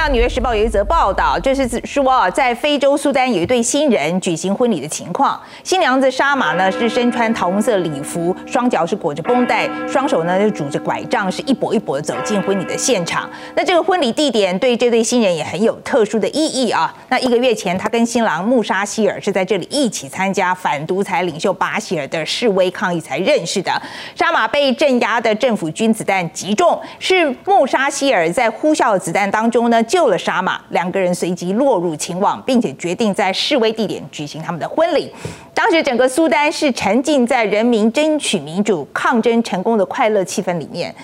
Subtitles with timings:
[0.00, 5.38] 到《纽约时报》有一则报道，就是说啊在非洲苏丹有一对新人举行婚礼的情况。
[5.62, 13.28] 新娘子沙玛呢是身穿桃红色礼服，双脚是裹着绷带，双手呢就拄着拐杖，是一跛一跛的走进婚礼的现场。
[13.54, 16.94] 那这个婚礼地点对这对新人也很有特殊的意义啊。
[17.10, 23.70] 那一个月前，他跟新郎穆沙希尔是在这里一起参加反独裁领袖巴希尔的示威抗议才认识的。
[24.14, 29.84] 沙玛被镇压的政府军子弹击中，是穆沙希尔在呼啸的子弹当中呢。
[29.90, 35.12] 救了沙马，两个人随即落入情网，并且决定在示威地点举行他们的婚礼。
[35.52, 40.94] 当时整个苏丹是沉浸在人民争取民主、抗争成功的快乐气氛里面，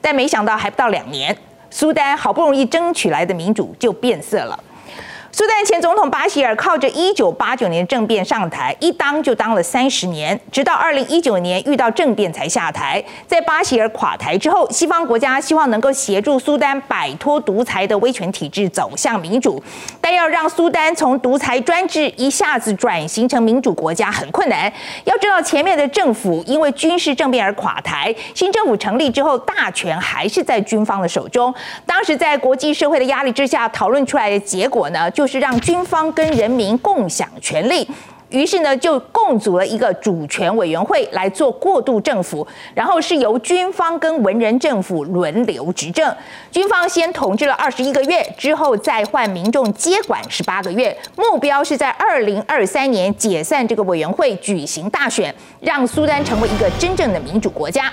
[0.00, 1.36] 但没想到还不到两年，
[1.70, 4.56] 苏丹好不容易争取来的民主就变色了。
[5.36, 13.04] 苏丹前总统巴希尔靠着一九八九年政变上台，一当就当了三十年，直到二零一九年遇到政变才下台。
[13.26, 19.62] 在巴希尔垮台之后，西方国家希望能够协助苏丹摆脱独裁的威权体制，走向民主。
[20.00, 24.72] 但要让苏丹从独裁专制一下子转型成民主国家很困难。
[25.04, 31.54] 要知道，前面的政府因为军事政变而垮台，新政府成立之后，大权还是在军方的手中。
[31.84, 35.25] 当时在国际社会的压力之下，讨论出来的结果呢，就。
[35.26, 37.84] 就是让军方跟人民共享权力，
[38.28, 46.14] 于是呢就共组了一个主权委员会来做过渡政府，然后是由军方跟文人政府轮流执政。
[46.52, 57.92] 军方先统治了二十一个月，之后再换民众接管十八个月，目标是在二零二三年解散这个委员会，举行大选，让苏丹成为一个真正的民主国家。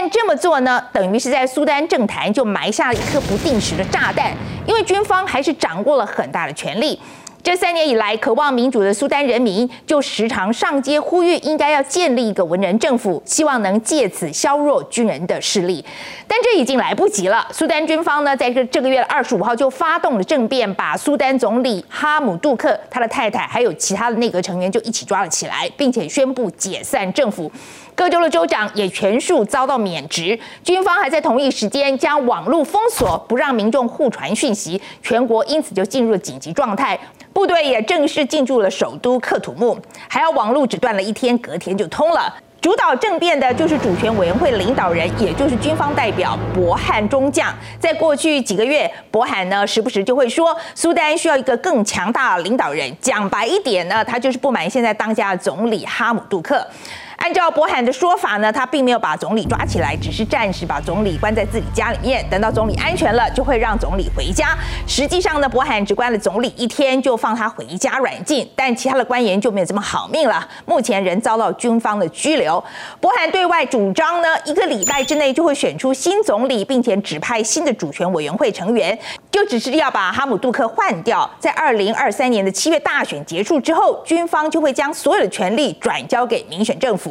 [0.00, 4.32] 但这么做呢，等于是在苏丹政坛就埋下了一颗不定时的炸弹，
[4.64, 6.96] 因为军方还是掌握了很大的权力。
[7.42, 15.84] 这三年以来，渴望民主的苏丹人民就时常上街呼吁，应该要建立一个文人政府，希望能借此削弱军人的势力。
[16.28, 17.48] 但这已经来不及了。
[17.50, 27.50] 苏丹军方呢，在这这个月的二十五号就发动了政变，把苏丹总理哈姆杜克、他的太太还有其他的内阁成员就一起抓了起来，并且宣布解散政府。
[27.98, 30.38] 各州的州长也全数遭到免职。
[30.62, 36.96] 军方还在同一时间将网络封锁，不让民众互传讯息，全国因此就进入了紧急状态。
[37.32, 39.76] 部队也正式进驻了首都克土木，
[40.08, 42.32] 还要网络只断了一天，隔天就通了。
[42.60, 47.52] 主导政变的就是主权委员会领导人，也就是军方代表博汉中将。
[47.80, 52.96] 在过去几个月，博罕呢时不时就会说，苏丹需要一个更强大的领导人。
[53.00, 56.64] 讲白一点呢，他就是不满现在当家的总理哈姆杜克。
[57.18, 64.56] 按照博罕的说法呢，他并没有把总理抓起来，只是暂时把总理关在自己家里面，等到总理安全了，就会让总理回家。
[64.86, 72.62] 实际上呢，博罕只关了总理一天，就放他回家软禁，但其他的官员就没有这么好命了，目前仍遭到军方的拘留。
[73.00, 78.98] 博罕对外主张呢，一个礼拜之内就会选出新总理，并且指派新的主权委员会成员，
[79.30, 81.28] 就只是要把哈姆杜克换掉。
[81.38, 87.07] 在二零二三年的七月大选结束之后，军方就会将所有的权力转交给民选政府。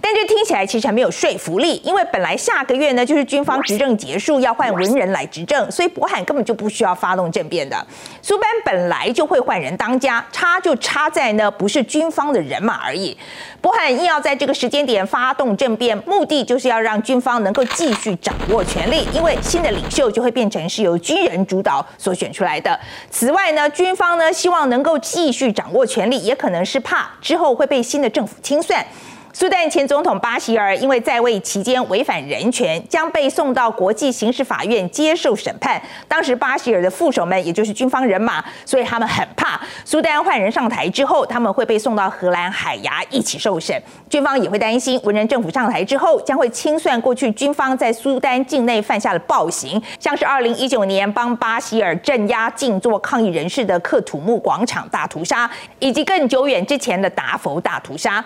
[0.00, 7.76] 但这听起来其实还没有说服力，因为本来下个月呢就是军方执政结束，要换文人来执政，所以博罕根本就不需要发动政变的。
[8.22, 13.16] 苏班本来就会换人当家，差就差在呢不是军方的人马而已。
[13.60, 22.78] 博罕硬要在这个时间点发动政变，目的就是要让军方能够继续掌握权力，因为新的领袖就会变成是由军人主导所选出来的。
[23.10, 28.84] 此外呢，军方呢希望能够继续掌握权力，也可能是怕之后会被新的政府清算。
[29.32, 35.80] 苏丹前总统巴希尔因为在位期间违反人权，将被送到国际刑事法院接受审判。
[36.08, 43.80] 当时巴希尔的副手们，也就是军方人马，所以他们很怕苏丹换人上台之后，他们会被送到荷兰海牙一起受审。
[44.10, 58.24] 军方也会担心文人政府上台之后，将会清算过去军方在苏丹境内犯下的暴行，像是二零一九年帮巴希尔镇压静坐抗议人士的克土木广场大屠杀，以及更久远之前的达佛大屠杀。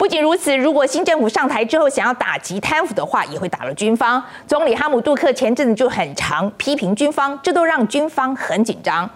[0.00, 4.24] 不仅如此，如果新政府上台之后想要打击贪腐的话，也会打了军方。
[4.46, 9.08] 总理哈姆杜克前阵子就很常批评军方，这都让军方很紧张。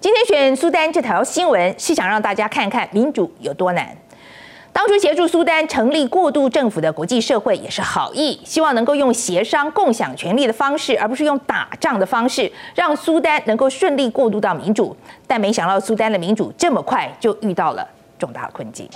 [0.00, 3.96] 今天选苏丹这条新闻是想让大家看看民主有多难。
[4.72, 14.96] 当初协助苏丹成立过渡政府的国际社会也是好意，希望能够用协商共享权力的方式，而不是用打仗的方式，让苏丹能够顺利过渡到民主。
[15.28, 17.86] 但没想到苏丹的民主这么快就遇到了
[18.18, 18.88] 重大困境。